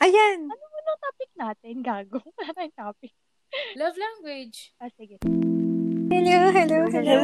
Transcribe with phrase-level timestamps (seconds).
[0.00, 0.48] Ayan!
[0.48, 1.74] Ano mo nang topic natin?
[1.84, 2.24] Gago.
[2.40, 3.12] Wala tayong topic.
[3.76, 4.72] Love language.
[4.80, 5.20] Ah, sige.
[6.08, 7.18] Hello, hello, hello.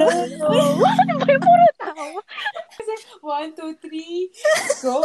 [1.00, 2.06] Ano ba yung puro tao?
[3.24, 4.28] One, two, three,
[4.84, 5.00] go!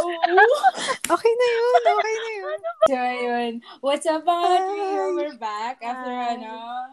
[1.08, 2.58] Okay na yun, okay na yun.
[2.86, 3.52] so, ayun.
[3.80, 4.60] What's up, mga Hi.
[4.68, 5.02] trio?
[5.16, 6.38] We're back after, Hi.
[6.38, 6.52] ano,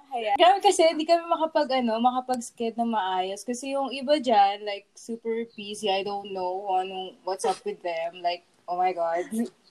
[0.10, 0.34] haya.
[0.40, 3.44] Grabe kasi, hindi kami makapag, ano, makapag-sked na maayos.
[3.46, 5.92] Kasi yung iba dyan, like, super busy.
[5.92, 8.24] I don't know ano, what's up with them.
[8.24, 9.28] Like, oh my God.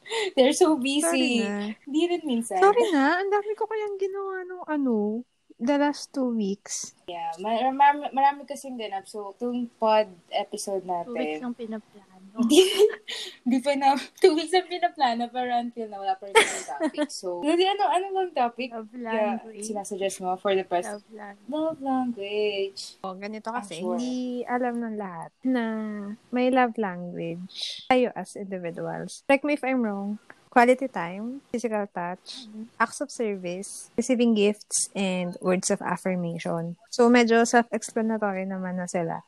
[0.34, 1.44] They're so Sorry busy.
[1.44, 1.72] na.
[1.84, 2.58] Hindi rin minsan.
[2.58, 4.94] Sorry na, ang dami ko kayang ginawa nung ano,
[5.58, 6.94] the last two weeks.
[7.06, 9.10] Yeah, mar- marami, marami kasing ganap.
[9.10, 11.50] So, itong pod episode Two weeks natin.
[11.50, 12.07] ng pinaplano.
[12.34, 12.60] Hindi,
[13.42, 17.08] hindi pa na, two weeks ang pinaplano, pero until na wala pa rin yung topic.
[17.08, 18.68] So, hindi, ano, ano bang topic?
[18.70, 19.64] Love Yeah, language.
[19.64, 21.48] sinasuggest mo for the past Love language.
[21.48, 22.80] love language.
[23.00, 23.96] Oh, ganito kasi, sure.
[23.96, 25.64] hindi alam ng lahat na
[26.28, 29.24] may love language tayo as individuals.
[29.24, 30.18] Correct me if I'm wrong.
[30.48, 32.48] Quality time, physical touch,
[32.80, 36.74] acts of service, receiving gifts, and words of affirmation.
[36.88, 39.22] So, medyo self-explanatory naman na sila.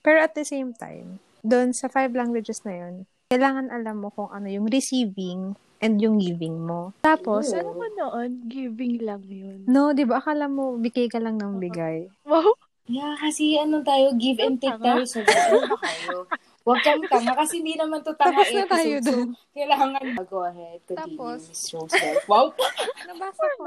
[0.00, 2.94] Pero at the same time, doon sa five languages na yun,
[3.28, 6.94] kailangan alam mo kung ano yung receiving and yung giving mo.
[7.02, 7.58] Tapos, Ooh.
[7.58, 8.46] Ano mo noon?
[8.46, 9.66] Giving lang yun.
[9.66, 12.06] no, di ba akala mo bigay ka lang ng bigay?
[12.22, 12.54] Wow!
[12.86, 14.98] Yeah, kasi ano tayo, give and take Tanga.
[14.98, 16.16] tayo sa Ano kayo?
[16.62, 18.94] Huwag kang tanga kasi hindi naman to tanga Tapos na tayo.
[19.02, 19.28] So, dun.
[19.50, 22.22] kailangan go ahead, continue, Tapos, Miss Roosevelt.
[22.30, 22.46] Wow!
[23.10, 23.62] Nabasa ko.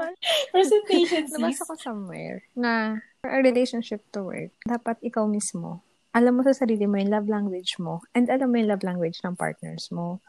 [0.52, 5.84] Presentation, Nabasa ko somewhere na for a relationship to work, dapat ikaw mismo,
[6.16, 9.20] alam mo sa sarili mo yung love language mo and alam mo yung love language
[9.20, 10.24] ng partners mo.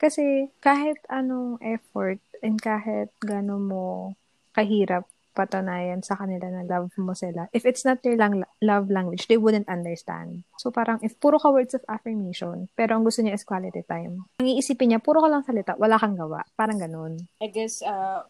[0.00, 4.16] Kasi kahit anong effort and kahit gano'n mo
[4.56, 5.04] kahirap
[5.36, 9.36] patunayan sa kanila na love mo sila, if it's not their lang- love language, they
[9.36, 10.48] wouldn't understand.
[10.56, 14.24] So parang if puro ka words of affirmation, pero ang gusto niya is quality time,
[14.40, 16.48] ang iisipin niya, puro ka lang salita, wala kang gawa.
[16.56, 17.28] Parang ganun.
[17.44, 18.24] I guess uh,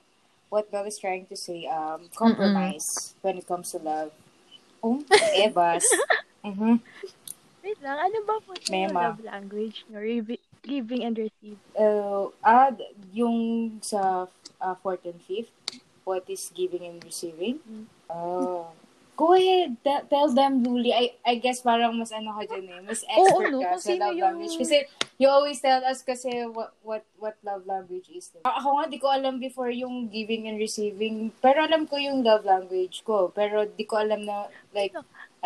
[0.51, 4.11] what Belle is trying to say, um, compromise when it comes to love.
[4.83, 5.03] Oh,
[5.39, 5.87] Evas.
[6.47, 6.79] Mhm.
[7.67, 9.83] Wait lang, ano ba po yung love language?
[9.91, 11.59] Revi- giving and receiving.
[11.75, 12.71] Uh, ah,
[13.11, 14.31] yung sa
[14.63, 15.51] uh, fourth and fifth,
[16.07, 17.59] what is giving and receiving?
[17.67, 17.87] Mm.
[18.07, 18.71] Oh.
[19.17, 19.81] Go ahead.
[19.81, 20.93] Te- tell them, Luli.
[20.93, 22.81] I, I guess parang mas ano ka dyan eh.
[22.85, 24.57] Mas Oo, expert no, ka sa love yung- language.
[24.61, 24.77] Kasi
[25.17, 28.29] you always tell us kasi what what what love language is.
[28.45, 31.33] A- Ako nga, di ko alam before yung giving and receiving.
[31.41, 33.33] Pero alam ko yung love language ko.
[33.33, 34.93] Pero di ko alam na, like,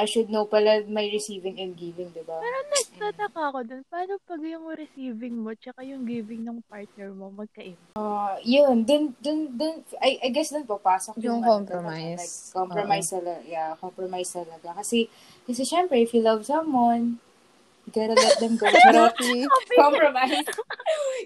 [0.00, 2.41] I should know pala may receiving and giving, di ba?
[2.41, 7.28] Pero nagtataka ako dun, paano pag yung receiving mo tsaka yung giving ng partner mo
[7.28, 8.00] magkaiba?
[8.00, 12.00] Uh, yun, dun, dun, dun, I, I guess dun papasok Yung ano compromise.
[12.00, 13.44] talaga, like, compromise talaga.
[13.44, 14.69] Yeah, compromise talaga.
[14.81, 15.12] Kasi,
[15.44, 17.21] kasi syempre, if you love someone,
[17.84, 18.72] you gotta let them go.
[19.77, 20.49] Compromise.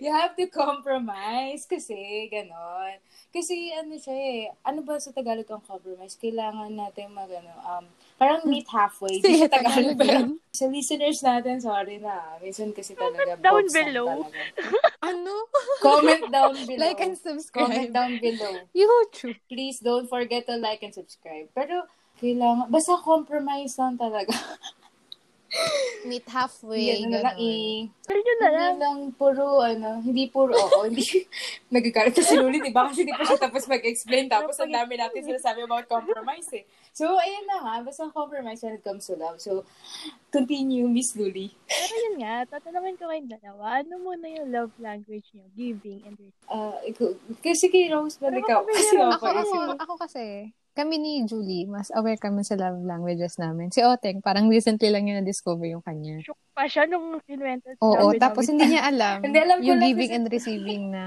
[0.02, 2.98] you have to compromise kasi, ganon.
[3.30, 6.18] Kasi, ano siya eh, ano ba sa Tagalog ang compromise?
[6.18, 9.18] Kailangan natin mag, ano, um, parang meet halfway.
[9.18, 10.18] Di Sige, sa Tagalog, pero
[10.50, 12.38] sa listeners natin, sorry na.
[12.38, 14.06] Minsan kasi talaga, down box lang below.
[14.06, 14.78] talaga.
[15.02, 15.34] Ano?
[15.82, 16.80] Comment down below.
[16.80, 17.90] like and Comment subscribe.
[17.90, 18.52] down below.
[18.72, 19.36] YouTube.
[19.50, 21.50] Please don't forget to like and subscribe.
[21.52, 21.84] Pero,
[22.18, 24.30] kailangan, basta compromise lang talaga.
[26.04, 27.00] Meet halfway.
[27.00, 27.88] Yan na lang eh.
[28.04, 28.70] Pero yun na lang.
[28.70, 31.00] Hindi lang puro, ano, hindi puro, oo, hindi,
[31.70, 32.92] nagagalit na si Luli, di ba?
[32.92, 36.64] Kasi di pa siya tapos mag-explain, tapos ang dami natin sinasabi about compromise eh.
[36.92, 39.40] So, ayun na nga, basta compromise when it comes to love.
[39.40, 39.64] So,
[40.28, 41.50] continue, Miss Luli.
[41.64, 45.46] Pero yun nga, tatanungin ko kayong dalawa, ano muna yung love language nyo?
[45.54, 46.46] Giving and receiving.
[46.46, 48.62] Uh, ikaw- kasi kay Rose, ba ikaw?
[48.62, 50.24] Kasi ako, Ako, ako, isip- ako kasi,
[50.74, 53.70] kami ni Julie, mas aware kami sa love languages namin.
[53.70, 56.18] Si Oteng, parang recently lang yun na-discover yung kanya.
[56.20, 58.52] Shook pa siya nung kinuwento sa Oo, amin tapos namin.
[58.52, 61.04] hindi niya alam Hindi, alam yung giving and receiving na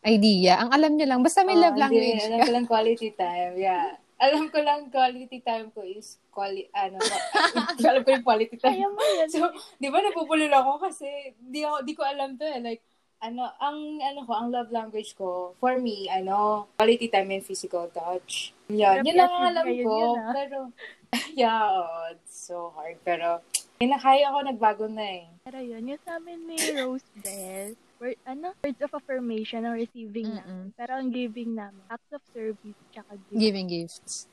[0.00, 0.60] idea.
[0.60, 1.82] Ang alam niya lang, basta may Oh, love hindi.
[1.82, 3.52] language Alam ko lang quality time.
[3.56, 3.86] Yeah.
[4.16, 6.96] Alam ko lang quality time ko is quality, ano,
[7.84, 8.92] alam ko yung quality time.
[9.28, 11.04] So, di ba napupulol ako kasi
[11.36, 12.60] di, ako, di ko alam to eh.
[12.60, 12.80] Like,
[13.18, 17.88] ano, ang, ano ko, ang love language ko, for me, ano, quality time and physical
[17.88, 18.52] touch.
[18.68, 19.72] Yan, yun lang ang alam ko.
[19.72, 20.32] yun, ah.
[20.32, 20.58] Pero,
[21.34, 22.98] yeah, oh, it's so hard.
[23.02, 23.40] Pero,
[23.76, 25.26] kinakaya ko, nagbago na eh.
[25.42, 30.28] Pero yun, yung sa amin ni Rose Bell, word, ano, words of affirmation ang receiving
[30.28, 30.42] Mm-mm.
[30.42, 30.66] namin.
[30.74, 33.40] Pero ang giving namin, acts of service, tsaka giving.
[33.40, 34.28] giving gifts.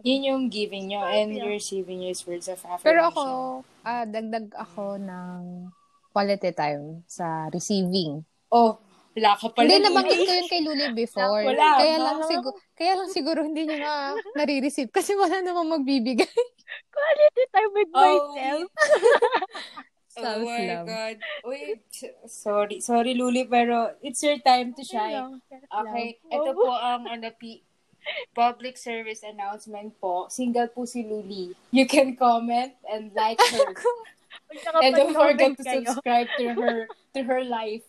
[0.00, 1.44] Yun yung giving nyo and Yeah.
[1.44, 2.88] your receiving is words of affirmation.
[2.88, 3.24] Pero ako,
[3.84, 5.68] ah, dagdag ako ng
[6.08, 8.24] quality time sa receiving.
[8.48, 8.80] Oh,
[9.18, 9.66] wala ka pala.
[9.66, 11.42] Hindi, nabanggit ko yun kay Luli before.
[11.42, 12.04] Wala kaya ba?
[12.06, 13.92] lang siguro, kaya lang siguro hindi niya na
[14.38, 16.28] nare-receive kasi wala namang magbibigay.
[16.94, 18.68] Quality time with Oh, myself.
[20.18, 20.82] Oh my.
[20.82, 21.16] God.
[21.46, 21.78] Uy,
[22.26, 22.82] sorry.
[22.82, 25.38] Sorry, Luli, pero it's your time to shine.
[25.46, 26.58] Okay, ito Oo.
[26.58, 27.30] po ang ano,
[28.34, 30.26] public service announcement po.
[30.26, 31.54] Single po si Luli.
[31.70, 33.70] You can comment and like her.
[34.82, 37.84] And don't forget to subscribe to her to her life.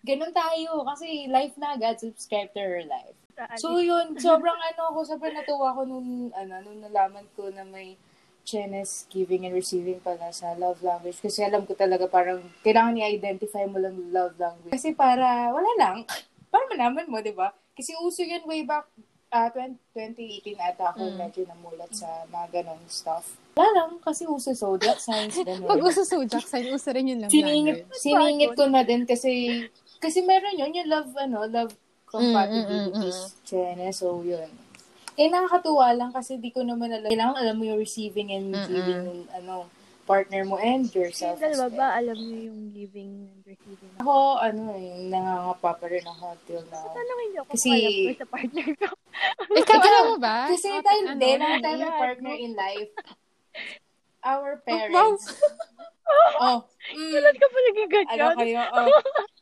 [0.00, 0.84] Ganun tayo.
[0.84, 3.16] Kasi life na agad, subscribe to her life.
[3.36, 3.56] Saan?
[3.56, 7.96] So yun, sobrang ano ako, sobrang natuwa ko nung, ano, nung nalaman ko na may
[8.40, 11.20] Chenes giving and receiving pala sa love language.
[11.20, 14.72] Kasi alam ko talaga parang kailangan i-identify mo lang love language.
[14.72, 15.96] Kasi para, wala lang,
[16.48, 17.52] para malaman mo, di ba?
[17.76, 18.88] Kasi uso yun way back
[19.30, 21.16] ah 20, 2018 ata ako Mm.
[21.22, 23.38] medyo namulat sa mga ganong stuff.
[23.54, 25.68] Wala lang, kasi uso zodiac signs, ganun.
[25.70, 29.62] Pag uso zodiac sign, uso rin yung love Siningit, siningit ko na din kasi,
[30.00, 31.72] kasi meron yun, yung love, ano, love
[32.08, 32.90] compatibilities.
[32.90, 34.48] Mm, mm, mm, Chene, so yun.
[35.14, 37.12] Eh, nakakatuwa lang kasi di ko naman alam.
[37.12, 38.66] Kailangan alam mo yung receiving and Mm-mm.
[38.66, 39.68] giving ng, ano,
[40.02, 43.92] partner mo and yourself Yung dalawa ba, alam niyo yung giving and receiving?
[44.00, 46.90] Ako, ano eh, nangangapa pa rin ako till now.
[46.90, 48.86] Tanungin niyo kung Kasi- alam sa partner ko.
[49.60, 50.36] Ikaw, alam mo ba?
[50.48, 52.00] Kasi Okay, tayo, ano, din, ano, ang tayo yan?
[52.00, 52.90] partner in life.
[54.20, 54.64] Our Wow.
[54.66, 55.24] parents.
[56.42, 56.58] oh,
[56.90, 58.60] mm, Kailan ka pa naging ano kayo?
[58.74, 58.88] Oh,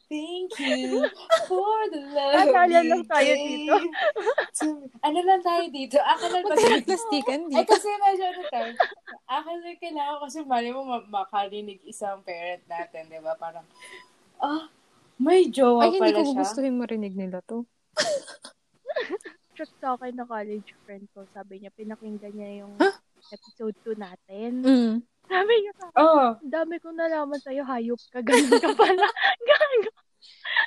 [0.08, 1.04] thank you
[1.44, 3.74] for the love Alala you lang tayo dito.
[5.00, 5.96] Ano lang tayo dito?
[5.98, 7.70] Akala ba Huwag plastikan Ay, dito.
[7.70, 8.70] kasi medyo ano tayo.
[9.26, 13.32] Akala kailangan kasi mali mo ma- makarinig isang parent natin, di ba?
[13.34, 13.64] Parang,
[14.38, 14.66] ah,
[15.16, 16.40] may jowa Ay, hindi pala ko siya.
[16.40, 17.68] gustuhin marinig nila to.
[19.52, 22.94] Chat sa akin na college friend ko, sabi niya, pinakinggan niya yung Huh?
[23.28, 24.50] episode 2 natin.
[24.62, 24.94] Mm.
[25.28, 29.04] Sabi niya sa akin, Oh, dami kong nalaman sa'yo, hayop ka, ganun ka pala.
[29.48, 29.90] Gago.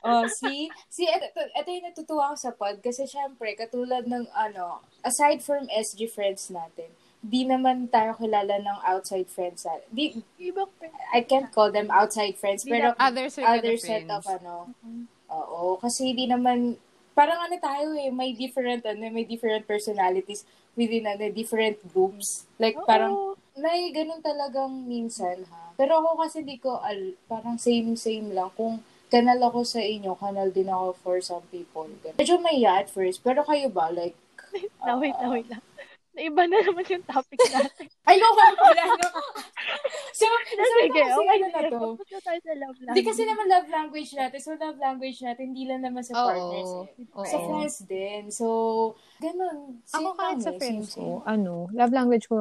[0.06, 0.70] oh, see?
[0.88, 5.66] See, ito, ito yung natutuwa ko sa pod kasi syempre, katulad ng ano, aside from
[5.68, 6.90] SG friends natin,
[7.22, 9.66] di naman tayo kilala ng outside friends.
[9.94, 10.70] Di, Ibang.
[11.14, 14.14] I can't call them outside friends, Di pero Other set other of set friends.
[14.14, 14.74] of ano,
[15.32, 16.76] Oo, kasi di naman,
[17.14, 20.44] parang ano tayo eh, may different, ano, may different personalities
[20.74, 22.50] within, ano, different groups.
[22.58, 22.88] Like, Oo.
[22.90, 23.14] parang,
[23.58, 25.76] may ganun talagang minsan, ha?
[25.76, 28.54] Pero ako kasi di ko, al, parang same-same lang.
[28.56, 28.80] Kung
[29.12, 31.90] kanal ako sa inyo, kanal din ako for some people.
[32.06, 32.16] Ganun.
[32.22, 34.16] Medyo may at first, pero kayo ba, like,
[34.84, 35.64] Na, wait na, wait lang.
[36.12, 37.88] Naiba na naman yung topic natin.
[38.04, 39.10] ay, no, pala, no?
[40.20, 41.80] so, Na, so, sige, kasi okay ano na to?
[41.96, 42.92] Focus na tayo sa love language.
[42.92, 44.40] Hindi kasi naman love language natin.
[44.44, 46.88] So, love language natin, hindi lang naman sa partners eh.
[47.16, 47.24] Oo.
[47.24, 48.24] Sa friends din.
[48.28, 48.46] So,
[49.24, 49.80] ganun.
[49.88, 52.40] Ako kahit lang sa friends ko, ano, love language ko,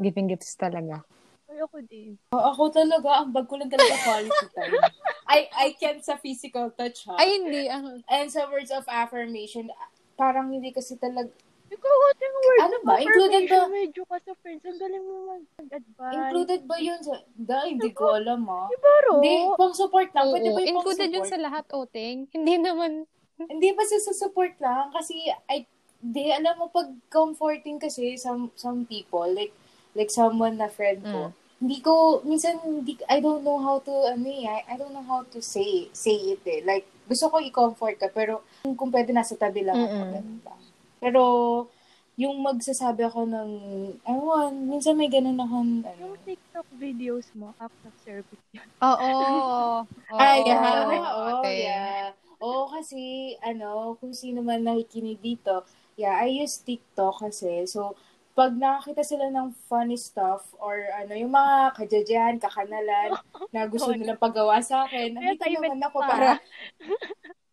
[0.00, 1.04] giving gifts talaga.
[1.50, 2.16] Ay, ako din.
[2.32, 4.74] Oh, ako talaga, ang bag ko lang talaga quality time.
[5.34, 7.20] I, I can't sa physical touch, ha?
[7.20, 7.68] Ay, hindi.
[7.68, 9.68] Ano, And sa words of affirmation,
[10.16, 11.30] parang hindi kasi talaga,
[11.70, 12.94] Ikaw, what yung word Ano of ba?
[12.98, 13.76] Included affirmation, ba?
[13.78, 14.62] Medyo ka sa friends.
[14.66, 16.16] Ang galing mo mag-advise.
[16.18, 18.66] included ba yun sa, da, hindi ko alam, ha?
[18.74, 19.12] Baro.
[19.22, 20.24] Hindi, pang support lang.
[20.26, 22.26] oo, Pwede ba yung included yun sa lahat, Oteng.
[22.34, 23.06] Hindi naman,
[23.40, 24.90] Hindi ba sa sa support lang?
[24.92, 25.64] Kasi, I,
[26.02, 29.54] di, alam mo, pag comforting kasi, some, some people, like,
[29.94, 34.24] like someone na friend ko, hindi ko, minsan, hindi, I don't know how to, ano
[34.24, 36.64] eh, I, I don't know how to say, say it eh.
[36.64, 40.60] Like, gusto ko i-comfort ka, pero kung, kung pwede nasa tabi lang ako, ganun lang.
[40.96, 41.22] Pero,
[42.16, 43.50] yung magsasabi ako ng,
[44.08, 48.64] ewan, minsan may ganun akong, ano, Yung TikTok videos mo, act of service yun.
[48.88, 49.12] Oo.
[49.84, 50.16] Oo.
[50.16, 50.64] Ay, oo, yeah.
[50.96, 51.60] oo, Oteng.
[51.60, 52.08] yeah.
[52.40, 55.60] Oo, kasi, ano, kung sino man nakikinig dito,
[56.00, 57.68] yeah, I use TikTok kasi.
[57.68, 58.00] So,
[58.32, 63.18] pag nakakita sila ng funny stuff or ano, yung mga kajadyan, kakanalan,
[63.54, 66.08] na gusto nilang paggawa sa akin, nandito naman ako pa.
[66.08, 66.28] para,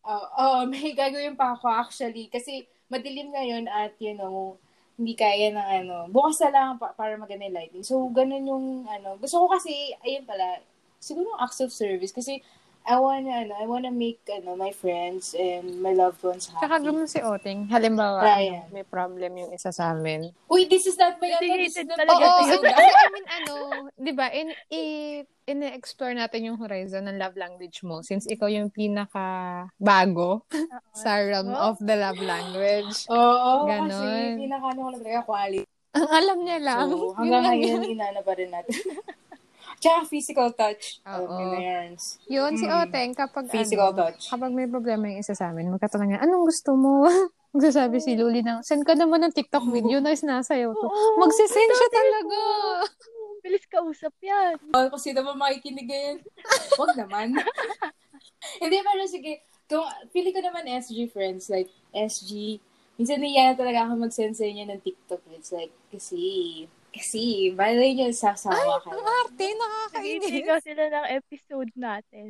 [0.08, 2.32] Oo, oh, may gagawin pa ako actually.
[2.32, 4.56] Kasi madilim ngayon at, you know,
[4.96, 7.84] hindi kaya ng ano, bukas na lang pa- para maganda yung lighting.
[7.84, 10.64] So, ganun yung, ano, gusto ko kasi, ayun pala,
[10.98, 12.40] siguro acts of service kasi
[12.88, 16.64] I wanna, ano, I wanna make, ano, my friends and my loved ones happy.
[16.64, 17.68] Tsaka ganun si Oteng.
[17.68, 18.64] Halimbawa, Ryan.
[18.64, 20.32] ano, may problem yung isa sa amin.
[20.48, 22.64] Uy, this is not my, ano, this is not talaga Oo, hindi.
[22.64, 23.54] Kasi I mean, ano,
[23.92, 24.84] di ba, in, i,
[25.46, 29.28] in-explore natin yung horizon ng love language mo since ikaw yung pinaka
[29.76, 30.48] bago
[30.94, 31.72] sa realm Oh.
[31.72, 33.04] of the love language.
[33.08, 33.92] Oo, Ganon.
[33.92, 34.08] kasi
[34.40, 35.68] pinaka, ano ko lang quality.
[35.92, 36.88] Ang alam niya lang.
[36.88, 38.72] So, hanggang ngayon, inana pa rin natin.
[39.78, 41.00] Tsaka physical touch.
[41.06, 41.54] Oo.
[42.28, 42.74] Yun, si Mm.
[42.82, 44.26] Oteng, kapag Physical ano, touch.
[44.28, 47.06] kapag may problema yung isa sa amin, magkatanong niya, anong gusto mo?
[47.54, 50.88] Magsasabi si Luli ng, send ka naman ng TikTok video na sinasayaw to.
[51.18, 52.38] Magsisend siya talaga.
[53.46, 54.58] Bilis ka usap yan.
[54.74, 56.18] Oh, kung sino ba makikinig ngayon?
[56.78, 57.38] Huwag naman.
[58.60, 59.42] Hindi, pero sige.
[59.66, 62.60] Kung, pili ko naman SG friends, like, SG,
[62.96, 65.22] minsan niya talaga ako mag-send sa inyo ng TikTok.
[65.32, 66.20] It's like, kasi,
[66.98, 68.90] Kasi, balay niyo sasawa ka.
[68.90, 69.18] Ang lang.
[69.22, 70.22] arte, nakakainis.
[70.26, 72.26] Nag-iisigaw sila ng episode natin.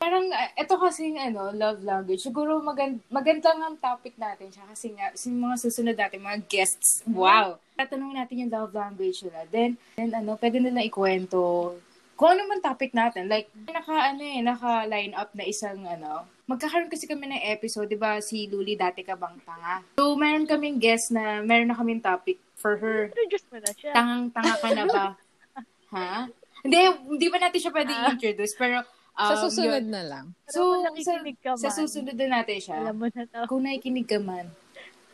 [0.00, 2.24] Parang, ito kasi ano, love language.
[2.24, 6.40] Siguro magand maganda nga ang topic natin siya kasi nga, sa mga susunod natin, mga
[6.48, 7.60] guests, wow!
[7.76, 9.44] Tatanungin natin yung love language nila.
[9.52, 11.76] Then, then ano, pwede nila ikwento
[12.20, 13.32] kung ano man topic natin.
[13.32, 17.96] Like, naka, ano eh, naka-line up na isang, ano, magkakaroon kasi kami ng episode, di
[17.96, 19.80] ba, si Luli dati ka bang tanga?
[19.96, 23.08] So, meron kaming guest na, meron na kaming topic for her.
[23.08, 23.92] Introduce mo na siya.
[23.96, 25.04] Tangang-tanga ka na ba?
[25.96, 26.28] ha?
[26.60, 28.52] Hindi, hindi ba natin siya pwede i-introduce?
[28.52, 28.84] Pero,
[29.16, 29.88] um, Sa susunod yun.
[29.88, 30.24] na lang.
[30.52, 31.16] So, sa,
[31.56, 32.84] sa susunod na natin siya.
[32.84, 33.48] Alam mo na to.
[33.48, 34.52] Kung nakikinig ka man.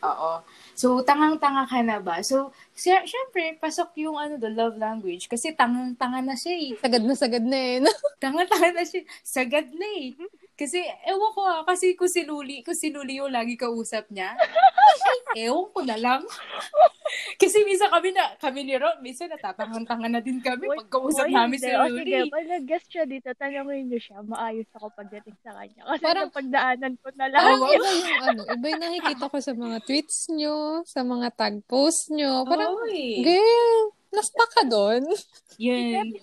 [0.05, 0.33] Oo.
[0.77, 2.21] So, tangang-tanga ka na ba?
[2.21, 5.25] So, sy- syempre, pasok yung ano the love language.
[5.25, 6.73] Kasi tangang-tanga na siya eh.
[6.77, 7.77] Sagad na sagad na eh.
[7.81, 7.89] no?
[8.23, 9.03] Tanga-tanga na siya.
[9.25, 10.13] Sagad na eh.
[10.57, 14.33] Kasi, ewan ko ah, kasi kung si Luli, kung si Luli yung lagi kausap niya,
[15.37, 16.25] ewan ko na lang.
[17.37, 21.61] kasi minsan kami na, kami ni Ron, minsan natatangang-tanga na din kami pag kausap namin
[21.61, 22.09] si O, Luli.
[22.09, 25.83] sige, pag nag-guest siya dito, tanongin niyo siya, maayos ako pagdating sa kanya.
[25.87, 27.53] Kasi Parang- napagdaanan ko na lahat.
[27.55, 27.69] Oo.
[27.69, 32.09] iba yung ano, iba yung nakikita ko sa mga tweets nyo, sa mga tag post
[32.09, 32.49] nyo.
[32.49, 33.21] Parang, Oy.
[33.21, 35.05] girl, nasta ka doon.
[35.61, 36.17] Yun.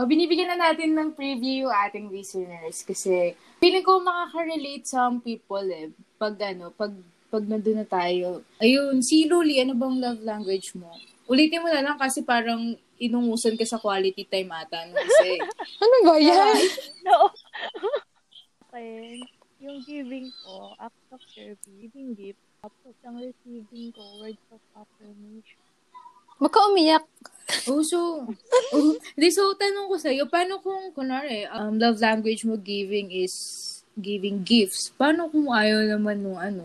[0.00, 5.92] O, binibigyan na natin ng preview ating listeners kasi feeling ko makaka-relate some people eh.
[6.16, 6.96] Pag ano, pag,
[7.28, 8.40] pag nandun na tayo.
[8.56, 10.88] Ayun, si Luli, ano bang love language mo?
[11.28, 14.88] Ulitin mo na lang kasi parang inungusan ka sa quality time ata.
[14.88, 14.96] No?
[14.96, 15.36] Kasi,
[15.84, 16.56] Ano ba yan?
[17.06, 17.32] No.
[18.68, 19.20] okay.
[19.60, 25.59] Yung giving ko, act of service, giving gift, tapos ang receiving ko, words of affirmation.
[26.40, 27.04] Baka umiyak.
[27.66, 28.24] oh, so,
[28.72, 33.34] oh, di, so, tanong ko sa'yo, paano kung, kunwari, um, love language mo giving is
[33.98, 34.94] giving gifts.
[34.94, 36.62] Paano kung ayaw naman nung ano,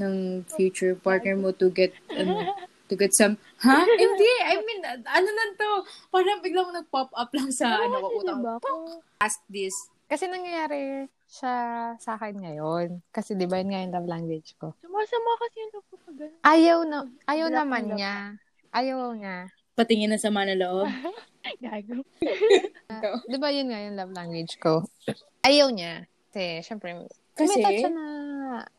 [0.00, 2.50] ng future partner mo to get ano
[2.90, 5.68] to get some ha hindi I mean ano lang to
[6.10, 8.56] parang biglang nag-pop up lang sa ano ko Kasi utang diba,
[9.22, 11.56] ask this Kasi nangyayari siya
[11.96, 13.00] sa akin ngayon.
[13.08, 14.76] Kasi di ba yun nga yung love language ko.
[14.84, 16.18] sumasama kasi yung loob ko pag.
[16.44, 18.36] Ayaw na, ayaw naman niya.
[18.74, 19.48] Ayaw niya.
[19.78, 20.86] patingin na sama na loob
[21.62, 22.00] Gago.
[23.30, 24.80] Di ba yun nga yung love language ko?
[25.44, 26.08] Ayaw niya.
[26.32, 27.04] Kasi, syempre,
[27.36, 27.60] Kasi?
[27.60, 28.06] kumita siya na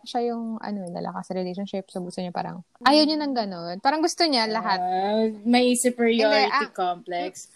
[0.01, 1.85] siya yung, ano, lalakas sa relationship.
[1.93, 3.75] So, gusto niya parang, ayaw niya ng ganun.
[3.85, 4.81] Parang gusto niya lahat.
[4.81, 7.53] Ah, may superiority Hindi, ah, complex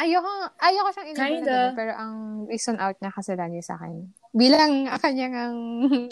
[0.00, 2.14] Ayoko, ayoko siyang ilabas na ganun, pero ang
[2.48, 4.08] reason out niya kasi lagi sa akin.
[4.30, 5.56] Bilang kanyang ang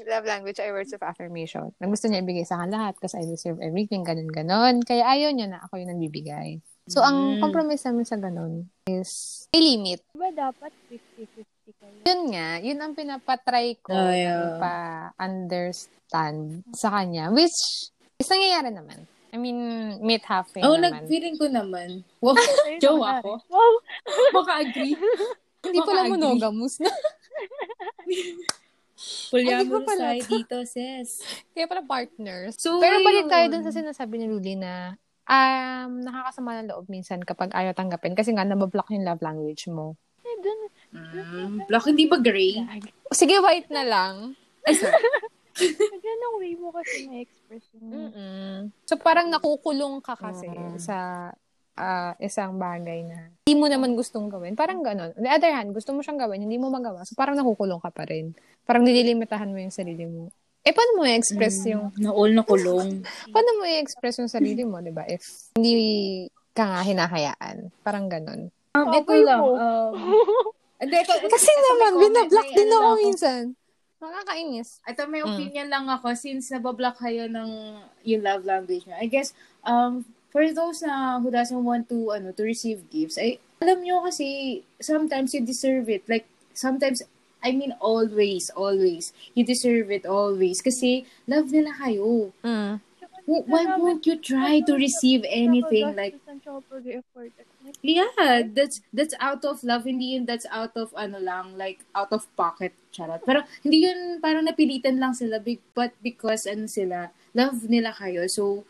[0.01, 1.71] love language ay words of affirmation.
[1.79, 4.83] Na gusto niya ibigay sa akin lahat kasi I deserve everything, ganun, ganun.
[4.83, 6.59] Kaya ayaw niya na ako yung nagbibigay.
[6.89, 7.41] So, ang Mm.
[7.45, 10.01] compromise namin sa ganun is may limit.
[10.09, 11.45] Diba dapat 50-50
[11.77, 12.01] kayo?
[12.03, 14.57] Yun nga, yun ang pinapatry ko Oh, yeah.
[14.57, 17.29] ipa-understand sa kanya.
[17.29, 19.05] Which, is nangyayari naman.
[19.29, 19.61] I mean,
[20.01, 21.05] meet halfway oh naman.
[21.05, 23.21] nag-feeling ko naman wow naman.
[23.21, 23.73] ako Wow!
[24.33, 24.97] maka-agree
[25.61, 26.89] Hindi pala monogamous na.
[29.31, 30.31] Polyamorous pala tayo to.
[30.33, 31.23] dito sis
[31.55, 32.59] Kaya pala partners.
[32.59, 37.23] So, Pero balik tayo dun sa sinasabi ni Luli na um, nakakasama ng loob minsan
[37.23, 39.95] kapag ayaw tanggapin kasi nga nabablock yung love language mo.
[40.23, 40.61] Eh, dun.
[40.91, 42.59] mm, block hindi ba gray.
[43.15, 44.15] Sige, white na lang.
[44.67, 44.99] ay sorry
[45.99, 47.67] Ganong way mo kasi na-express.
[47.75, 48.71] Mm-mm.
[48.87, 50.79] So parang nakukulong ka kasi Mm.
[50.79, 51.31] sa
[51.79, 54.53] ah, isang bagay na hindi mo naman gustong gawin.
[54.53, 55.15] Parang ganon.
[55.15, 57.07] On the other hand, gusto mo siyang gawin, hindi mo magawa.
[57.07, 58.35] So parang nakukulong ka pa rin.
[58.63, 60.29] Parang nililimitahan mo yung sarili mo.
[60.61, 63.01] Eh, paano mo i-express yung na all na kulong
[63.33, 65.07] paano mo i-express yung sarili mo, 'di ba?
[65.07, 65.23] If
[65.55, 65.73] hindi
[66.53, 67.71] ka nga hinahayaan.
[67.81, 68.51] Parang ganon.
[68.75, 69.41] Um, ito Okay lang.
[69.41, 69.55] po.
[69.55, 69.95] Um,
[70.83, 73.43] hindi, ito, Kasi ito naman, binablock din ako minsan.
[73.99, 74.69] Nakakainis.
[74.85, 75.29] Ito may Mm.
[75.29, 77.51] opinion lang ako since nabablock kayo ng
[78.05, 78.95] yung love language nyo.
[78.95, 83.39] I guess, um, for those na who doesn't want to, ano, to receive gifts, ay,
[83.61, 86.07] alam nyo kasi, sometimes you deserve it.
[86.09, 87.03] Like, sometimes,
[87.43, 89.13] I mean, always, always.
[89.35, 90.61] You deserve it always.
[90.61, 92.33] Kasi, love nila kayo.
[92.45, 92.81] Mm.
[93.29, 96.17] Why won't you try to receive anything like.
[97.85, 102.09] Yeah, that's that's out of love, hindi yun that's out of ano lang, like out
[102.09, 103.21] of pocket, charot.
[103.29, 105.45] Pero hindi yun parang napilitan lang sila
[105.77, 108.25] but because ano sila, love nila kayo.
[108.33, 108.65] So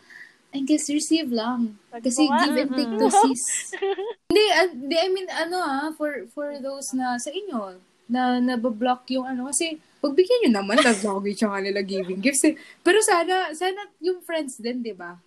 [0.49, 1.76] I guess receive lang.
[1.93, 3.45] Kasi Pag- give and take to sis.
[4.33, 7.76] hindi, ah, hindi, I mean, ano ah, for, for those na sa inyo,
[8.09, 12.57] na nabablock yung ano, kasi pagbigyan nyo naman, language yung kanila giving gifts eh.
[12.81, 15.21] Pero sana, sana yung friends din, di ba?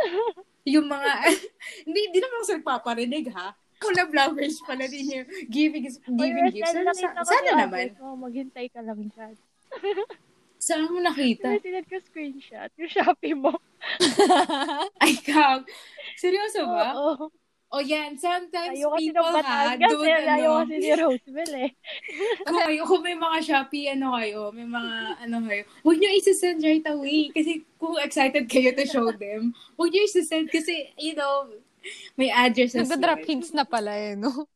[0.68, 1.10] Yung mga,
[1.88, 3.56] hindi, hindi naman ako sa nagpaparinig ha.
[3.80, 6.68] Kung love language pala din yung giving, giving gifts.
[6.68, 7.96] Sana, sana, sana naman.
[7.96, 9.34] Maghintay ka lang dyan.
[10.60, 11.56] Saan mo nakita?
[11.56, 12.68] Sinad ko screenshot.
[12.76, 13.56] Yung Shopee mo.
[15.02, 15.64] Ay, kag.
[16.20, 16.92] Seryoso ba?
[16.92, 17.32] Oo.
[17.70, 20.26] O yan, sometimes Ayaw people ha, don't Eh.
[20.26, 20.74] Ayaw ano.
[20.74, 21.70] kasi ni Roseville eh.
[22.42, 26.66] Kung kayo, kung may mga Shopee, ano kayo, may mga, ano kayo, huwag nyo isasend
[26.66, 27.30] right away.
[27.30, 31.46] Kasi kung excited kayo to show them, huwag nyo isasend kasi, you know,
[32.18, 33.28] may address as Nagda-drop well.
[33.30, 34.50] hints na pala eh, no?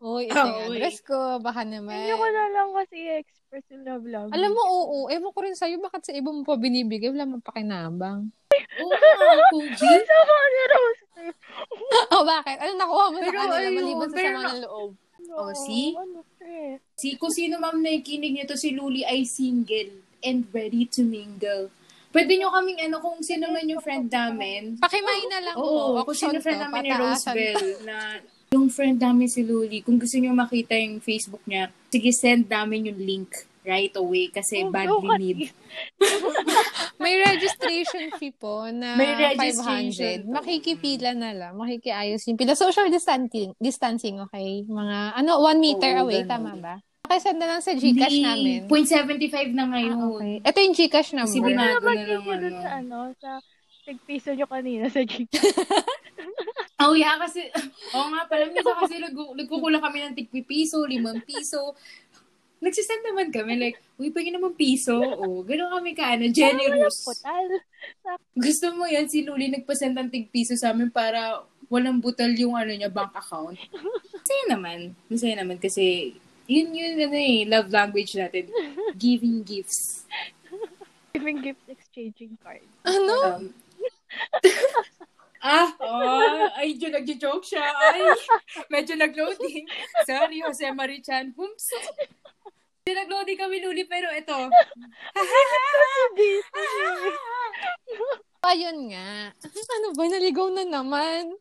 [0.00, 1.36] Uy, ito Oo, yung address ko.
[1.44, 1.92] Baka naman.
[1.92, 4.32] Hindi ko na lang kasi i-express yung love language.
[4.32, 4.96] Alam mo, oo.
[5.12, 7.12] Ewan ko rin sa'yo, bakit sa iba mo pa binibigay?
[7.12, 8.32] Wala mo pakinabang.
[8.80, 9.76] Oo nga, Kobe.
[9.76, 10.60] Sama ni
[12.16, 12.56] oh, bakit?
[12.64, 14.90] Ano nakuha mo Pero sa kanila ayun, maliban sa sama ng loob?
[15.36, 15.92] Oh, see?
[15.92, 16.80] Ano eh.
[16.96, 21.68] Si, kung sino ma'am nakikinig nito, si Luli ay single and ready to mingle.
[22.10, 24.80] Pwede nyo kaming ano, kung sino man yung friend namin.
[24.80, 26.10] Pakimay na lang Oo, po.
[26.10, 26.90] kung sino friend namin ni.
[26.96, 28.18] Rosebell na
[28.50, 32.90] yung friend namin si Luli, kung gusto nyo makita yung Facebook niya, sige, send namin
[32.90, 33.30] yung link
[33.62, 35.40] right away kasi Oh, badly at need.
[37.02, 40.26] May registration fee po na May registration 500.
[40.26, 40.42] po.
[40.42, 41.52] Makikipila na lang.
[41.54, 42.58] Makikiayos yung pila.
[42.58, 44.66] Social distancing, distancing okay?
[44.66, 46.32] Mga, ano, one meter Oo, away, ganun.
[46.34, 46.74] tama ba?
[47.06, 48.60] Pakisend na lang sa Gcash Hindi, namin.
[48.66, 49.94] 0.75 na ngayon.
[49.94, 50.34] Ah, okay.
[50.42, 51.30] Ito yung Gcash number.
[51.30, 52.58] Ano binago ba na lang ano.
[52.58, 53.30] sa ano, sa
[53.86, 55.22] tigpiso nyo kanina sa G.
[56.80, 57.52] Oh, yeah, kasi,
[57.96, 61.76] oo nga pala, minsan kasi nag- nagkukulang kami ng tigpi piso, limang piso.
[62.60, 64.96] Nagsisend naman kami, like, uy, pagin naman piso.
[64.96, 67.08] O, gano'n kami ka, ano, generous.
[68.36, 71.40] Gusto mo yan, si Luli nagpasend ng tig piso sa amin para
[71.72, 73.56] walang butal yung ano niya, bank account.
[74.12, 74.78] Masaya naman.
[75.08, 76.16] Masaya naman kasi
[76.50, 78.50] yun yun, ano eh, love language natin.
[78.98, 80.04] Giving gifts.
[81.14, 82.66] Giving gifts, exchanging cards.
[82.84, 83.16] Ano?
[83.38, 83.44] Um,
[85.40, 87.64] ah, oh, ay, dyan nag-joke siya.
[87.64, 88.00] Ay,
[88.68, 89.64] medyo nag-loading.
[90.04, 91.32] Sorry, Jose Marichan.
[91.36, 91.66] Oops.
[92.84, 94.36] Medyo nag-loading kami, Luli, pero ito.
[98.50, 99.36] Ayun nga.
[99.36, 100.04] Ano ba?
[100.08, 101.36] Naligaw na naman.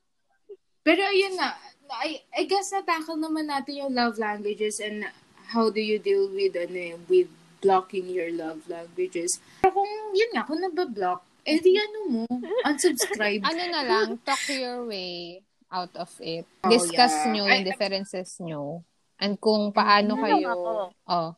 [0.84, 1.56] Pero ayun na,
[2.01, 5.06] I, I guess na-tackle naman natin yung love languages and
[5.51, 7.29] how do you deal with, ano, eh, with
[7.62, 9.39] blocking your love languages.
[9.63, 12.24] Pero kung, yun nga, kung nabablock, eh di ano mo,
[12.63, 13.42] unsubscribe.
[13.42, 16.46] Ano na lang, talk your way out of it.
[16.62, 17.29] Oh, Discuss yeah.
[17.29, 18.81] nyo yung differences nyo.
[19.18, 20.48] And kung paano Ano kayo...
[20.48, 20.72] ako?
[21.05, 21.29] Oh.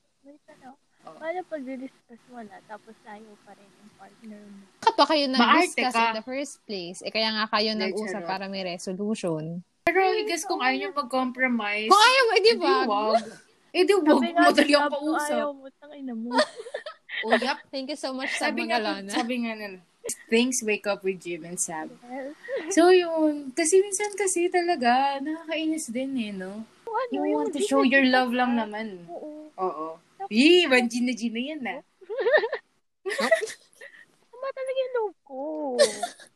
[0.45, 0.76] Tanong.
[1.02, 4.62] Paano pag discuss mo na, tapos ayaw pa rin yung partner mo?
[4.80, 6.04] Bakit pa kayo nag-discuss ka.
[6.06, 7.00] in the first place?
[7.02, 9.65] Eh, kaya nga kayo Like, nag-usap para may resolution.
[9.82, 12.74] Pero I guess kung ayaw nyo mag-compromise, Kung ayaw mo, eh, di ba?
[12.86, 13.24] wag.
[13.71, 15.38] Eh di wag, madali ang pausap.
[15.41, 16.30] Ayaw mo, tangina mo.
[17.21, 17.60] Oh, yep.
[17.69, 19.10] Thank you so much sa Sabi mga nga, lana.
[19.12, 19.67] sabi nga na,
[20.28, 21.94] things wake up with Jim and Sam.
[22.70, 26.66] So yun, kasi minsan kasi talaga, nakakainis din eh, no?
[26.86, 29.08] Ano, You want to Gina show your Gina love lang naman.
[29.08, 29.48] Oo.
[29.56, 29.88] Oo.
[30.28, 31.80] Yee, man Gina Gina yan na.
[34.32, 35.42] Tama talaga yung loob ko.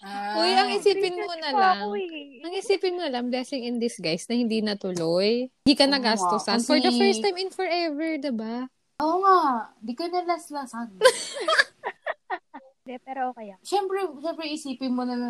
[0.06, 0.38] Ah.
[0.40, 1.78] Uy, ang isipin mo na lang.
[1.98, 2.46] eh.
[2.46, 5.50] Ang isipin mo na lang, blessing in disguise na hindi natuloy.
[5.66, 6.14] Hindi ka nga,
[6.62, 8.70] For the first time in forever, diba?
[9.02, 10.96] Oo nga, di ka na laslasan.
[12.86, 13.60] Hindi, pero okay ah.
[13.66, 15.30] Siyempre, siyempre isipin mo na, na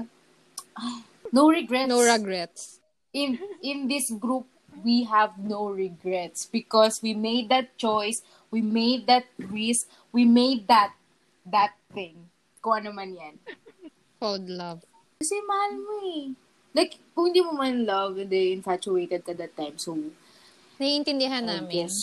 [0.76, 1.00] ay,
[1.32, 1.88] no regrets.
[1.88, 2.84] No regrets.
[3.16, 4.44] in in this group
[4.84, 8.20] we have no regrets because we made that choice,
[8.52, 10.92] we made that risk, we made that
[11.48, 12.28] that thing.
[12.60, 13.40] Kung ano man yan.
[14.20, 14.84] Cold love.
[15.16, 16.36] Kasi mahal mo eh.
[16.76, 19.80] Like, kung hindi mo man love, hindi infatuated ka that time.
[19.80, 19.96] So,
[20.76, 21.88] Naiintindihan I namin.
[21.88, 21.96] guess.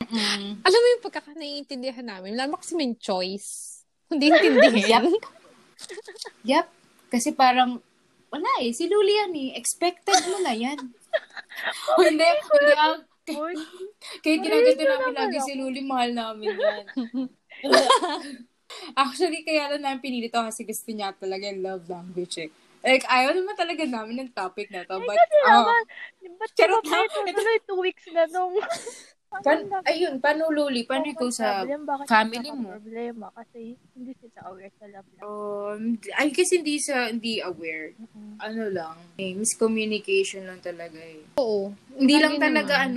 [0.00, 0.64] Mm.
[0.64, 3.73] Alam mo yung pagkaka naiintindihan namin, lalo kasi may choice.
[4.14, 5.04] Hindi intindihin.
[6.46, 6.66] Yep.
[7.10, 7.82] Kasi parang,
[8.30, 8.70] wala eh.
[8.70, 9.48] Si Luli yan eh.
[9.58, 10.78] Expected mo na yan.
[11.94, 12.98] O hindi, hindi ah.
[13.30, 13.54] Uy,
[14.20, 16.84] Kaya ginaganto Ay, namin lagi si Luli, mahal namin yan.
[19.00, 22.50] Actually, kaya lang namin pinili to kasi gusto niya talaga yung love language eh.
[22.84, 25.00] Like, ayaw naman talaga namin ng topic na to.
[25.00, 25.82] But, kasi oh, naman,
[26.36, 27.08] ba't Charot lang.
[27.08, 28.60] pwede tuloy two weeks na nung...
[29.42, 30.86] pan, ayun, paano Luli?
[30.86, 31.64] Paano ikaw sa
[32.06, 32.76] family mo?
[32.76, 35.08] problema kasi hindi sila aware sa love.
[35.24, 37.96] Um, I guess hindi sa, hindi aware.
[38.38, 41.24] Ano lang, eh, miscommunication lang talaga eh.
[41.40, 41.74] Oo.
[41.94, 42.94] Hindi lang talaga naman.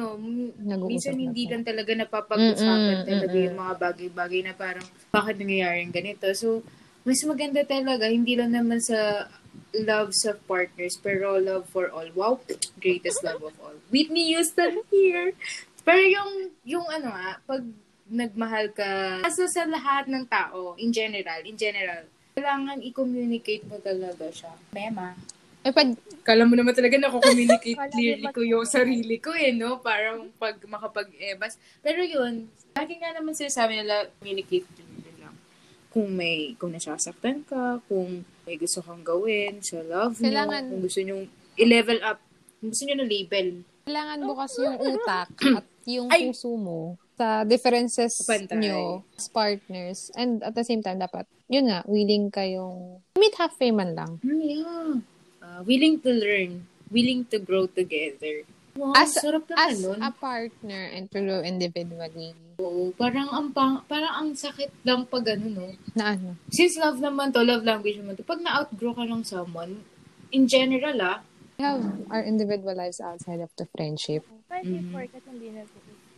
[0.60, 6.28] ano, minsan hindi lang talaga napapag-usapan talaga yung mga bagay-bagay na parang bakit nangyayaring ganito.
[6.36, 6.62] So,
[7.08, 9.32] mas maganda talaga, hindi lang naman sa
[9.71, 12.08] love sa partners, pero love for all.
[12.15, 12.41] Wow,
[12.82, 13.78] greatest love of all.
[13.91, 15.34] Whitney Houston here.
[15.88, 16.32] Pero yung,
[16.67, 17.63] yung ano nga, pag
[18.12, 22.04] nagmahal ka, kaso sa lahat ng tao, in general, in general,
[22.36, 24.52] kailangan i-communicate mo talaga siya.
[24.76, 25.15] Mema.
[25.63, 25.95] Eh, pag,
[26.28, 29.80] Kala mo naman talaga mo clearly ko yung sarili ko eh, no?
[29.80, 31.56] Parang pag makapag-ebas.
[31.80, 34.67] Pero yun, lagi nga naman sinasabi nila, communicate
[35.97, 40.82] kung may, kung nasasaktan ka, kung may gusto kang gawin sa love Kailangan- nyo, kung
[40.86, 41.15] gusto nyo
[41.58, 42.21] i-level up,
[42.62, 43.47] kung gusto nyo na label.
[43.88, 46.28] Kailangan bukas yung utak at yung Ay!
[46.28, 48.60] puso mo sa differences Pantay.
[48.60, 50.12] nyo as partners.
[50.13, 54.19] And at the same time, dapat, yun nga, willing kayong meet halfway man lang.
[54.19, 55.00] Hmm, yeah.
[55.39, 58.43] Uh, willing to learn, willing to grow together.
[58.76, 60.00] Wow, As- sarap naman As nun.
[60.04, 62.36] a partner and to grow individually.
[62.60, 65.67] Oo, parang ang pang, parang ang sakit lang pag ano, no?
[65.95, 66.36] Na ano?
[66.52, 69.82] Since love naman to, love language naman to, pag na-outgrow ka ng someone,
[70.30, 71.17] in general, ah,
[71.57, 71.81] We have
[72.13, 74.21] our individual lives outside of the friendship.
[74.45, 74.77] Kahit Mhm.
[74.77, 75.65] before, kasi hindi na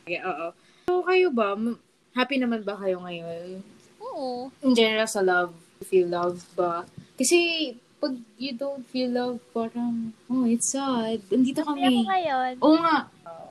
[0.04, 0.52] yeah, oo.
[0.92, 1.56] So, kayo ba,
[2.12, 3.64] happy naman ba kayo ngayon?
[4.04, 4.52] Oo.
[4.60, 5.56] In general, sa love,
[5.88, 6.84] feel love ba?
[7.16, 7.72] Kasi,
[8.04, 11.24] pag you don't feel love, parang, oh, it's sad.
[11.32, 12.04] Andito Kaya ako kami.
[12.04, 12.98] ngayon, Oo nga.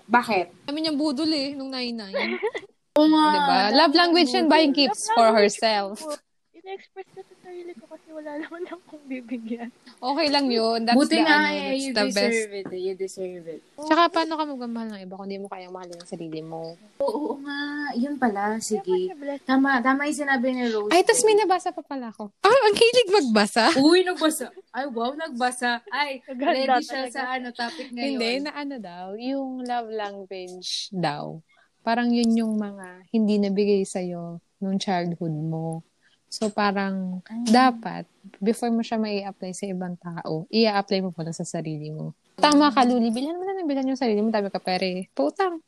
[0.04, 0.46] Bakit?
[0.68, 2.36] Kami niyang budol eh, nung 99.
[3.00, 3.24] Oo nga.
[3.32, 3.58] diba?
[3.72, 6.04] Love language and buying gifts for herself.
[6.52, 9.72] ina-express ko sa sarili ko kasi wala naman akong bibigyan.
[9.98, 10.84] Okay lang yun.
[10.84, 12.16] That's Buti the, nga ano, eh, that's you the best.
[12.20, 12.66] deserve it.
[12.68, 13.60] eh, You deserve it.
[13.74, 16.76] Tsaka paano ka magmamahal ng iba kung di mo kayang mahalin ang sarili mo?
[17.00, 17.58] Oo, oo nga.
[17.96, 18.60] Yun pala.
[18.60, 19.08] Sige.
[19.42, 20.92] Tama, tama yung sinabi ni Rose.
[20.92, 22.28] Ay, tas may nabasa pa pala ako.
[22.44, 23.64] Ah, ang hilig magbasa.
[23.80, 24.52] Uy, nagbasa.
[24.68, 25.80] Ay, wow, nagbasa.
[25.88, 27.16] Ay, ready siya talaga.
[27.16, 28.04] sa ano topic ngayon.
[28.12, 31.40] Hindi, na ano daw, yung love language daw.
[31.80, 35.80] Parang yun yung mga hindi nabigay sa'yo nung childhood mo.
[36.28, 38.04] So, parang dapat,
[38.36, 42.12] before mo siya mai apply sa ibang tao, i-apply mo muna sa sarili mo.
[42.38, 43.10] Tama ka, Luli.
[43.10, 44.30] Bilhan mo na ng bilhan yung sarili mo.
[44.30, 45.10] Dami ka pere.
[45.16, 45.64] Putang.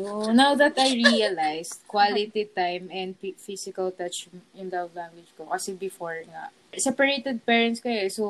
[0.00, 5.44] Oh, now that I realized quality time and p- physical touch in love language ko.
[5.44, 8.08] Kasi before nga, separated parents ko eh.
[8.08, 8.24] So,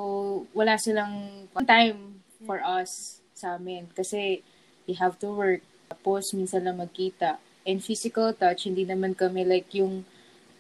[0.51, 3.87] wala silang time for us sa amin.
[3.94, 4.42] Kasi,
[4.90, 5.62] we have to work.
[5.87, 7.38] Tapos, minsan lang magkita.
[7.62, 10.03] And physical touch, hindi naman kami like yung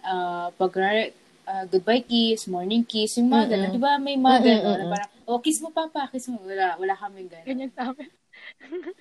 [0.04, 0.72] uh, pag
[1.44, 3.44] uh, goodbye kiss, morning kiss, yung mga.
[3.52, 3.72] Mm-mm.
[3.76, 4.78] Di ba may mga Mm-mm, ganun?
[4.78, 4.92] na.
[4.92, 6.40] Parang, oh, kiss mo papa, kiss mo.
[6.44, 7.46] Wala, wala kami ganun.
[7.46, 8.10] Ganyan sa amin.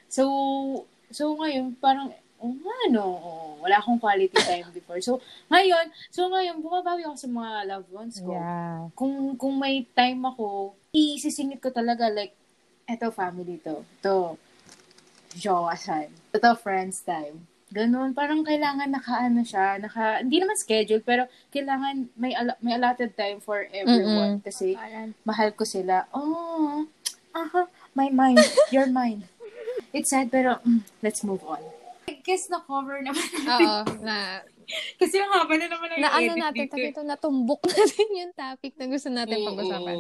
[0.08, 0.24] So,
[1.10, 2.54] so ngayon, parang, oh,
[2.88, 5.02] ano, oh, wala akong quality time before.
[5.02, 8.32] So, ngayon, so ngayon, bumabawi ako sa mga loved ones ko.
[8.36, 8.94] Yeah.
[8.94, 12.38] Kung, kung may time ako, isisingit ko talaga, like,
[12.86, 13.82] eto family to.
[14.00, 14.38] Ito,
[15.40, 16.12] jowasan.
[16.36, 17.48] Ito friends time.
[17.74, 22.78] Ganun, parang kailangan naka, ano siya, naka, hindi naman schedule, pero kailangan may, al- may
[22.78, 24.38] allotted time for everyone.
[24.40, 26.06] Kasi, Parang, mahal ko sila.
[26.14, 26.86] Oh,
[27.34, 28.38] aha, my mind,
[28.70, 29.26] your mind.
[29.90, 31.66] It's sad, pero mm, let's move on.
[32.06, 33.66] I guess na-cover naman natin.
[33.66, 34.46] Oo, na,
[35.02, 36.72] Kasi ang haba na naman ang na ano edit natin, dito.
[36.72, 39.96] tabi ito, natumbok natin yung topic na gusto natin Oo, pag-usapan.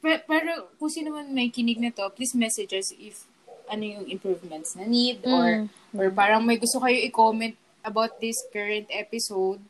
[0.00, 3.26] Pero, pero kung sino man may kinig na to, please message us if
[3.66, 5.66] ano yung improvements na need or Mm.
[5.66, 9.60] or parang may gusto kayo i-comment about this current episode.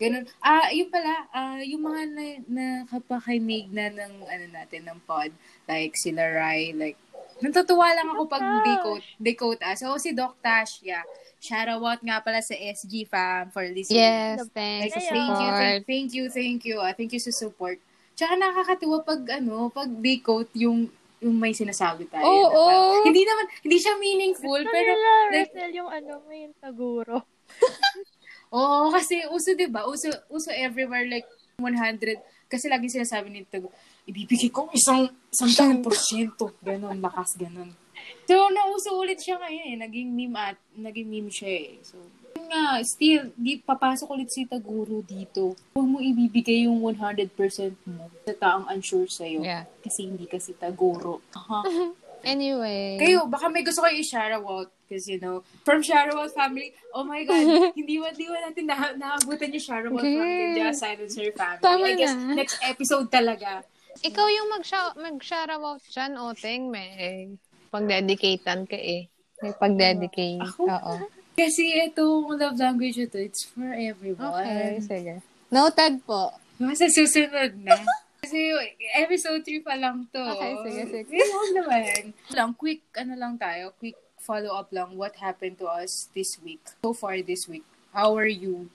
[0.00, 0.24] Ganun.
[0.40, 5.28] Ah, yun pala, ah, yung mga na, nakapakinig na ng ano natin ng pod,
[5.68, 6.96] like sila Rai, like
[7.40, 8.44] natutuwa lang ako pag
[9.20, 9.80] they quote us.
[9.80, 11.04] So, si Doc Tash, yeah.
[11.40, 13.96] Shout out nga pala sa SG fam for listening.
[13.96, 14.92] Yes, thanks.
[14.92, 16.76] Like, thank you, thank, thank you, thank you.
[16.84, 17.80] Ah, thank you sa support.
[18.12, 19.88] Tsaka nakakatuwa pag ano, pag
[20.20, 22.24] quote yung yung may sinasabi tayo.
[22.24, 23.04] Oo, na parang- oo.
[23.04, 27.16] Hindi naman, hindi siya meaningful, gusto pero nila, like, yung ano, may taguro.
[28.56, 29.84] oo, kasi uso, di ba?
[29.84, 31.28] Uso, uso everywhere, like,
[31.60, 32.16] 100.
[32.50, 33.60] Kasi lagi sinasabi nito,
[34.08, 36.56] ibibigay ko isang, isang daang porsyento.
[36.64, 37.70] Ganon, lakas, ganon.
[38.24, 39.76] So, nauso ulit siya ngayon eh.
[39.76, 41.78] Naging meme at, naging meme siya eh.
[41.84, 42.00] So,
[42.40, 45.52] yun nga, still, di papasok ulit si Taguro dito.
[45.76, 47.36] Huwag mo ibibigay yung 100%
[47.84, 49.44] mo sa taong unsure sa'yo.
[49.44, 49.68] Yeah.
[49.84, 51.20] Kasi hindi kasi Taguro.
[51.36, 51.60] Aha.
[52.20, 53.00] Anyway.
[53.00, 54.68] Kayo, baka may gusto kayo i-shoutout.
[54.84, 59.56] Because, you know, from Shoutout family, oh my God, hindi ba, hindi natin na, naabutan
[59.56, 60.20] yung Shoutout Okay.
[60.20, 61.64] family, just Silencer family.
[61.64, 62.36] Tama I guess, na.
[62.36, 63.64] next episode talaga.
[64.04, 66.68] Ikaw yung mag-shoutout dyan, Oteng.
[66.68, 67.40] May
[67.72, 69.08] pag-dedicatean ka eh.
[69.40, 70.44] May pag-dedicate.
[70.44, 70.68] Ako?
[70.68, 70.94] Oo.
[71.40, 74.28] Kasi itong love language ito, it's for everyone.
[74.44, 75.14] Okay, sige.
[75.48, 76.36] Noted po.
[76.60, 77.80] Masa susunod na.
[78.20, 78.52] Kasi
[78.92, 80.20] episode 3 pa lang to.
[80.20, 81.16] Okay, sige, sige.
[81.16, 82.12] Huwag naman.
[82.36, 86.60] Lang, quick, ano lang tayo, quick follow-up lang what happened to us this week.
[86.84, 87.64] So far this week.
[87.96, 88.68] How are you?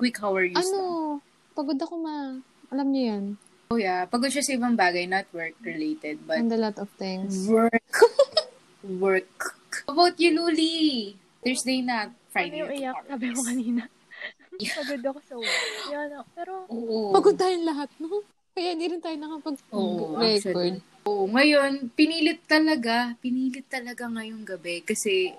[0.00, 0.56] Quick, how are you?
[0.56, 1.20] Ano?
[1.52, 2.40] Pagod ako ma.
[2.72, 3.24] Alam niyo yan.
[3.68, 7.44] Oh yeah, pagod siya sa ibang bagay, not work-related, but And a lot of things.
[7.44, 7.84] work.
[9.04, 9.60] work.
[9.84, 11.20] How about you, Luli?
[11.46, 13.82] Thursday na, Ano Friday yung na iyak, sabi mo kanina.
[14.82, 15.62] Pagod ako sa work.
[15.94, 16.26] Yan, oh.
[16.34, 17.14] pero, Oo.
[17.14, 18.26] Pagod tayong lahat, no?
[18.56, 20.18] Kaya hindi rin tayo Oo, nakapag-record.
[20.18, 20.72] actually.
[21.06, 25.30] Oo, ngayon, pinilit talaga, pinilit talaga ngayong gabi kasi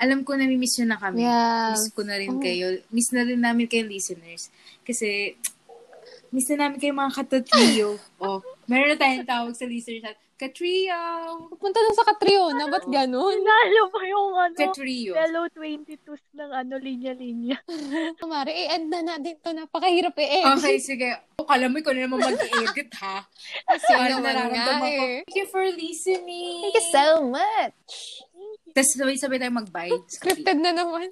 [0.00, 1.20] alam ko na miss nyo na kami.
[1.22, 1.76] Yeah.
[1.76, 2.42] Miss ko na rin Oh.
[2.42, 2.80] kayo.
[2.90, 4.48] Miss na rin namin kayo listeners.
[4.82, 5.36] Kasi
[6.32, 8.00] Miss na namin kayo mga katatrio.
[8.24, 10.16] oh, meron na tayong tawag sa listener chat.
[10.42, 10.98] Katrio!
[11.46, 13.38] Pupunta lang sa katrio na, ba't ganun?
[13.38, 15.14] Nalo pa yung ano, Katrio.
[15.14, 17.62] fellow 22s ng ano, linya-linya.
[18.26, 19.54] Mari, i-end na natin to.
[19.54, 20.58] Napakahirap i-end.
[20.58, 21.14] Okay, sige.
[21.38, 23.22] O, kala mo, ikaw na naman mag-edit, ha?
[23.70, 25.04] Kasi Ano naman nga nararamdaman ko?
[25.06, 25.18] eh.
[25.22, 26.58] Thank you for listening.
[26.66, 27.86] Thank you so much.
[28.74, 29.94] Tapos sabay-sabay tayo mag-bye.
[30.10, 31.06] Scripted na naman.